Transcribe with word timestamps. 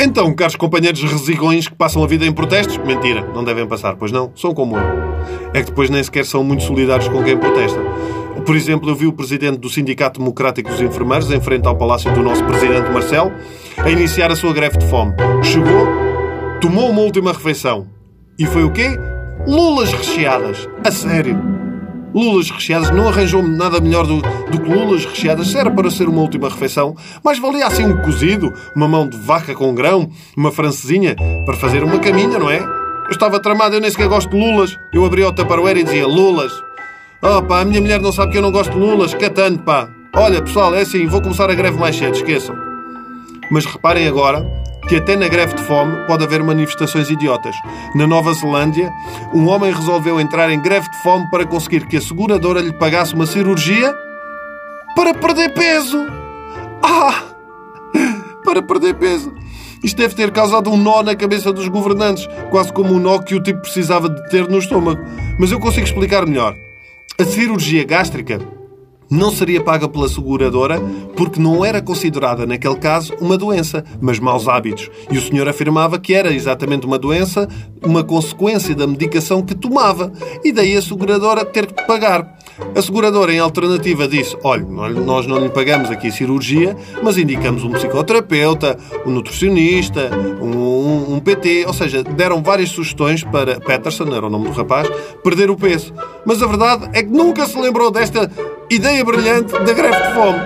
Então, 0.00 0.32
caros 0.32 0.54
companheiros 0.54 1.02
resigões 1.02 1.66
que 1.66 1.74
passam 1.74 2.04
a 2.04 2.06
vida 2.06 2.24
em 2.24 2.32
protestos, 2.32 2.78
mentira, 2.78 3.26
não 3.34 3.42
devem 3.42 3.66
passar, 3.66 3.96
pois 3.96 4.12
não, 4.12 4.30
são 4.36 4.54
como 4.54 4.76
eu. 4.76 4.82
É 5.52 5.60
que 5.60 5.70
depois 5.70 5.90
nem 5.90 6.02
sequer 6.02 6.24
são 6.24 6.44
muito 6.44 6.62
solidários 6.62 7.08
com 7.08 7.22
quem 7.24 7.36
protesta. 7.36 7.80
Por 8.46 8.54
exemplo, 8.54 8.88
eu 8.88 8.94
vi 8.94 9.06
o 9.06 9.12
presidente 9.12 9.58
do 9.58 9.68
Sindicato 9.68 10.20
Democrático 10.20 10.70
dos 10.70 10.80
Enfermeiros, 10.80 11.30
em 11.32 11.40
frente 11.40 11.66
ao 11.66 11.76
palácio 11.76 12.12
do 12.14 12.22
nosso 12.22 12.44
presidente 12.44 12.90
Marcelo, 12.90 13.32
a 13.76 13.90
iniciar 13.90 14.30
a 14.30 14.36
sua 14.36 14.52
greve 14.52 14.78
de 14.78 14.86
fome. 14.86 15.14
Chegou, 15.42 15.86
tomou 16.60 16.90
uma 16.90 17.02
última 17.02 17.32
refeição. 17.32 17.88
E 18.38 18.46
foi 18.46 18.62
o 18.62 18.70
quê? 18.70 18.96
Lulas 19.46 19.92
recheadas. 19.92 20.68
A 20.84 20.90
sério. 20.92 21.57
Lulas 22.14 22.50
recheadas, 22.50 22.90
não 22.90 23.08
arranjou-me 23.08 23.56
nada 23.56 23.80
melhor 23.80 24.06
do, 24.06 24.20
do 24.50 24.60
que 24.60 24.72
lulas 24.72 25.04
recheadas. 25.04 25.48
Se 25.48 25.58
era 25.58 25.70
para 25.70 25.90
ser 25.90 26.08
uma 26.08 26.22
última 26.22 26.48
refeição, 26.48 26.96
mas 27.22 27.38
valia 27.38 27.66
assim 27.66 27.84
um 27.84 27.96
cozido, 27.98 28.52
uma 28.74 28.88
mão 28.88 29.08
de 29.08 29.16
vaca 29.18 29.54
com 29.54 29.74
grão, 29.74 30.10
uma 30.36 30.50
francesinha, 30.50 31.14
para 31.44 31.56
fazer 31.56 31.84
uma 31.84 31.98
caminha, 31.98 32.38
não 32.38 32.50
é? 32.50 32.58
Eu 32.58 33.12
estava 33.12 33.40
tramado, 33.40 33.74
eu 33.74 33.80
nem 33.80 33.90
sequer 33.90 34.08
gosto 34.08 34.30
de 34.30 34.36
lulas. 34.36 34.78
Eu 34.92 35.04
abria 35.04 35.28
o 35.28 35.32
taparoeira 35.32 35.80
e 35.80 35.84
dizia 35.84 36.06
lulas. 36.06 36.52
Oh 37.22 37.42
pá, 37.42 37.60
a 37.60 37.64
minha 37.64 37.80
mulher 37.80 38.00
não 38.00 38.12
sabe 38.12 38.32
que 38.32 38.38
eu 38.38 38.42
não 38.42 38.52
gosto 38.52 38.72
de 38.72 38.78
lulas, 38.78 39.14
catando 39.14 39.58
pá. 39.60 39.88
Olha 40.14 40.42
pessoal, 40.42 40.74
é 40.74 40.82
assim, 40.82 41.06
vou 41.06 41.20
começar 41.20 41.50
a 41.50 41.54
greve 41.54 41.78
mais 41.78 41.96
cedo, 41.96 42.14
esqueçam. 42.14 42.56
Mas 43.50 43.64
reparem 43.64 44.06
agora 44.06 44.46
que 44.88 44.96
até 44.96 45.14
na 45.16 45.28
greve 45.28 45.54
de 45.54 45.62
fome 45.64 46.06
pode 46.06 46.24
haver 46.24 46.42
manifestações 46.42 47.10
idiotas. 47.10 47.54
Na 47.94 48.06
Nova 48.06 48.32
Zelândia, 48.32 48.90
um 49.34 49.46
homem 49.46 49.72
resolveu 49.72 50.18
entrar 50.18 50.50
em 50.50 50.60
greve 50.60 50.90
de 50.90 51.02
fome 51.02 51.28
para 51.30 51.46
conseguir 51.46 51.86
que 51.86 51.98
a 51.98 52.00
seguradora 52.00 52.60
lhe 52.60 52.72
pagasse 52.72 53.14
uma 53.14 53.26
cirurgia 53.26 53.94
para 54.96 55.12
perder 55.12 55.52
peso. 55.52 56.06
Ah! 56.82 57.22
Para 58.42 58.62
perder 58.62 58.94
peso. 58.94 59.32
Isto 59.84 59.98
deve 59.98 60.14
ter 60.14 60.32
causado 60.32 60.70
um 60.70 60.76
nó 60.76 61.02
na 61.02 61.14
cabeça 61.14 61.52
dos 61.52 61.68
governantes, 61.68 62.26
quase 62.50 62.72
como 62.72 62.94
um 62.94 62.98
nó 62.98 63.18
que 63.18 63.34
o 63.34 63.42
tipo 63.42 63.60
precisava 63.60 64.08
de 64.08 64.28
ter 64.30 64.48
no 64.48 64.58
estômago. 64.58 65.00
Mas 65.38 65.52
eu 65.52 65.60
consigo 65.60 65.84
explicar 65.84 66.26
melhor. 66.26 66.56
A 67.18 67.24
cirurgia 67.24 67.84
gástrica 67.84 68.40
não 69.10 69.30
seria 69.30 69.62
paga 69.62 69.88
pela 69.88 70.08
seguradora 70.08 70.80
porque 71.16 71.40
não 71.40 71.64
era 71.64 71.80
considerada, 71.80 72.46
naquele 72.46 72.76
caso, 72.76 73.14
uma 73.20 73.36
doença, 73.36 73.84
mas 74.00 74.18
maus 74.18 74.46
hábitos. 74.46 74.90
E 75.10 75.16
o 75.16 75.22
senhor 75.22 75.48
afirmava 75.48 75.98
que 75.98 76.14
era 76.14 76.32
exatamente 76.32 76.86
uma 76.86 76.98
doença, 76.98 77.48
uma 77.82 78.04
consequência 78.04 78.74
da 78.74 78.86
medicação 78.86 79.42
que 79.42 79.54
tomava. 79.54 80.12
E 80.44 80.52
daí 80.52 80.76
a 80.76 80.82
seguradora 80.82 81.44
ter 81.44 81.66
que 81.66 81.86
pagar. 81.86 82.38
A 82.74 82.82
seguradora, 82.82 83.32
em 83.32 83.38
alternativa, 83.38 84.08
disse: 84.08 84.36
Olha, 84.42 84.64
nós 84.64 85.26
não 85.26 85.38
lhe 85.38 85.48
pagamos 85.48 85.90
aqui 85.90 86.10
cirurgia, 86.10 86.76
mas 87.02 87.16
indicamos 87.16 87.62
um 87.62 87.70
psicoterapeuta, 87.70 88.76
um 89.06 89.10
nutricionista, 89.10 90.10
um, 90.40 90.56
um, 90.56 91.14
um, 91.14 91.20
PT. 91.20 91.64
Ou 91.66 91.72
seja, 91.72 92.02
deram 92.02 92.42
várias 92.42 92.70
sugestões 92.70 93.22
para 93.22 93.60
Peterson, 93.60 94.12
era 94.14 94.26
o 94.26 94.30
nome 94.30 94.48
do 94.48 94.52
rapaz, 94.52 94.88
perder 95.22 95.50
o 95.50 95.56
peso. 95.56 95.94
Mas 96.26 96.42
a 96.42 96.46
verdade 96.46 96.90
é 96.92 97.02
que 97.02 97.10
nunca 97.10 97.46
se 97.46 97.58
lembrou 97.58 97.92
desta 97.92 98.28
ideia 98.70 99.04
brilhante 99.04 99.52
da 99.52 99.72
greve 99.72 99.96
de 99.96 100.14
fome. 100.14 100.40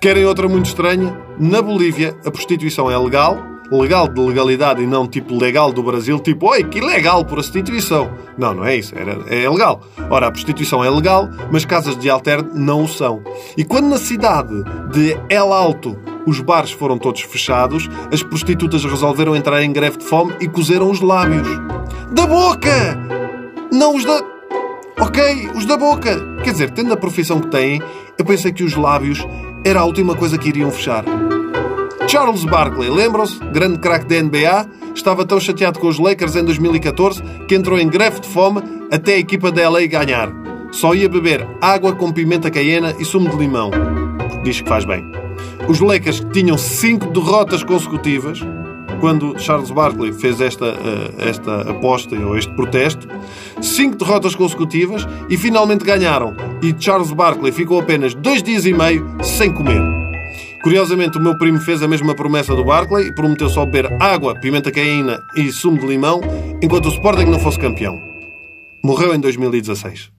Querem 0.00 0.24
outra 0.24 0.48
muito 0.48 0.66
estranha? 0.66 1.16
Na 1.38 1.60
Bolívia, 1.60 2.16
a 2.24 2.30
prostituição 2.30 2.90
é 2.90 2.96
legal 2.96 3.56
legal 3.70 4.08
de 4.08 4.20
legalidade 4.20 4.82
e 4.82 4.86
não 4.86 5.06
tipo 5.06 5.36
legal 5.36 5.72
do 5.72 5.82
Brasil, 5.82 6.18
tipo, 6.20 6.46
oi, 6.50 6.64
que 6.64 6.78
ilegal 6.78 7.24
por 7.24 7.36
prostituição. 7.36 8.10
Não, 8.38 8.54
não 8.54 8.64
é 8.64 8.76
isso, 8.76 8.94
era, 8.96 9.18
é 9.28 9.48
legal. 9.48 9.82
Ora, 10.08 10.28
a 10.28 10.30
prostituição 10.30 10.84
é 10.84 10.90
legal, 10.90 11.28
mas 11.50 11.64
casas 11.64 11.98
de 11.98 12.08
alter 12.08 12.44
não 12.54 12.84
o 12.84 12.88
são. 12.88 13.22
E 13.56 13.64
quando 13.64 13.88
na 13.88 13.98
cidade 13.98 14.54
de 14.92 15.16
El 15.28 15.52
Alto 15.52 15.98
os 16.26 16.40
bares 16.40 16.72
foram 16.72 16.98
todos 16.98 17.22
fechados, 17.22 17.88
as 18.12 18.22
prostitutas 18.22 18.84
resolveram 18.84 19.34
entrar 19.34 19.62
em 19.62 19.72
greve 19.72 19.98
de 19.98 20.04
fome 20.04 20.34
e 20.40 20.48
cozeram 20.48 20.90
os 20.90 21.00
lábios. 21.00 21.48
Da 22.12 22.26
boca! 22.26 22.98
Não 23.72 23.96
os 23.96 24.04
da. 24.04 24.35
Ok, 24.98 25.50
os 25.54 25.66
da 25.66 25.76
boca! 25.76 26.18
Quer 26.42 26.52
dizer, 26.52 26.70
tendo 26.70 26.92
a 26.92 26.96
profissão 26.96 27.38
que 27.38 27.48
têm, 27.48 27.82
eu 28.18 28.24
pensei 28.24 28.50
que 28.50 28.64
os 28.64 28.74
lábios 28.74 29.26
era 29.62 29.80
a 29.80 29.84
última 29.84 30.14
coisa 30.14 30.38
que 30.38 30.48
iriam 30.48 30.70
fechar. 30.70 31.04
Charles 32.08 32.44
Barkley, 32.44 32.88
lembram-se? 32.88 33.38
Grande 33.52 33.78
craque 33.78 34.06
da 34.06 34.22
NBA, 34.22 34.66
estava 34.94 35.26
tão 35.26 35.38
chateado 35.38 35.78
com 35.78 35.88
os 35.88 35.98
Lakers 35.98 36.36
em 36.36 36.44
2014 36.44 37.22
que 37.46 37.54
entrou 37.54 37.78
em 37.78 37.88
greve 37.88 38.20
de 38.20 38.28
fome 38.28 38.62
até 38.90 39.14
a 39.14 39.18
equipa 39.18 39.52
da 39.52 39.68
LA 39.68 39.86
ganhar. 39.86 40.32
Só 40.72 40.94
ia 40.94 41.10
beber 41.10 41.46
água 41.60 41.94
com 41.94 42.10
pimenta 42.10 42.50
caiena 42.50 42.94
e 42.98 43.04
sumo 43.04 43.28
de 43.28 43.36
limão. 43.36 43.70
Diz 44.42 44.62
que 44.62 44.68
faz 44.68 44.86
bem. 44.86 45.04
Os 45.68 45.80
Lakers 45.80 46.24
tinham 46.32 46.56
cinco 46.56 47.06
derrotas 47.08 47.62
consecutivas 47.62 48.40
quando 49.00 49.38
Charles 49.38 49.70
Barkley 49.70 50.12
fez 50.12 50.40
esta, 50.40 50.66
eh, 50.66 51.28
esta 51.28 51.62
aposta 51.70 52.16
ou 52.16 52.36
este 52.36 52.52
protesto. 52.54 53.08
Cinco 53.60 53.96
derrotas 53.96 54.34
consecutivas 54.34 55.06
e 55.28 55.36
finalmente 55.36 55.84
ganharam. 55.84 56.34
E 56.62 56.74
Charles 56.78 57.12
Barkley 57.12 57.52
ficou 57.52 57.80
apenas 57.80 58.14
dois 58.14 58.42
dias 58.42 58.66
e 58.66 58.72
meio 58.72 59.06
sem 59.22 59.52
comer. 59.52 59.82
Curiosamente, 60.62 61.18
o 61.18 61.20
meu 61.20 61.38
primo 61.38 61.60
fez 61.60 61.82
a 61.82 61.88
mesma 61.88 62.14
promessa 62.14 62.54
do 62.54 62.64
Barclay 62.64 63.06
e 63.06 63.14
prometeu 63.14 63.48
só 63.48 63.64
beber 63.64 64.02
água, 64.02 64.34
pimenta 64.34 64.72
caína 64.72 65.20
e 65.36 65.52
sumo 65.52 65.78
de 65.78 65.86
limão 65.86 66.20
enquanto 66.60 66.86
o 66.86 66.88
Sporting 66.88 67.26
não 67.26 67.38
fosse 67.38 67.58
campeão. 67.58 68.02
Morreu 68.84 69.14
em 69.14 69.20
2016. 69.20 70.15